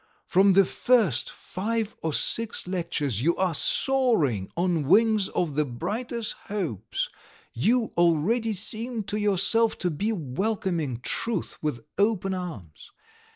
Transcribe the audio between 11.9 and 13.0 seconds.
open arms.